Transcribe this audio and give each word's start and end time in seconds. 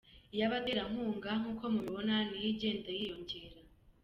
Iy’abaterankunga 0.35 1.29
nk’uko 1.39 1.63
mubibona 1.73 2.15
niyo 2.27 2.47
igenda 2.53 2.89
yiyongera. 2.97 3.57